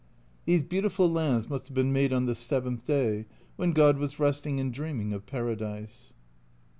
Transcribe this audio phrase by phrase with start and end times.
[0.45, 4.59] These beautiful lands must have been made on the seventh day, when God was resting
[4.59, 6.13] and dreaming of Paradise.